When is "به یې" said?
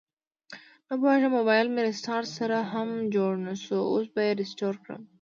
4.13-4.33